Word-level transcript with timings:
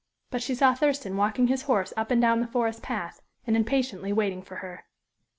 But 0.31 0.41
she 0.41 0.55
saw 0.55 0.73
Thurston 0.73 1.15
walking 1.15 1.45
his 1.45 1.61
horse 1.69 1.93
up 1.95 2.09
and 2.09 2.19
down 2.19 2.39
the 2.39 2.47
forest 2.47 2.81
path, 2.81 3.21
and 3.45 3.55
impatiently 3.55 4.11
waiting 4.11 4.41
for 4.41 4.55
her. 4.55 4.85